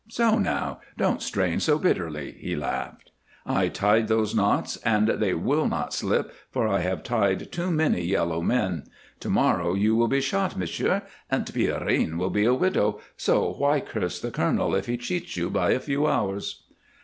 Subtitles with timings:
[0.09, 0.79] "So, now!
[0.97, 3.11] Don't strain so bitterly," he laughed.
[3.45, 8.01] "I tied those knots and they will not slip, for I have tied too many
[8.03, 8.85] yellow men.
[9.19, 13.79] To morrow you will be shot, monsieur, and Pierrine will be a widow, so why
[13.79, 16.63] curse the colonel if he cheats you by a few hours?"